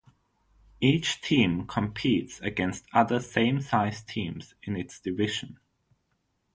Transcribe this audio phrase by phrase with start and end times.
[0.79, 5.59] Each team competes against other same-sized teams in its division.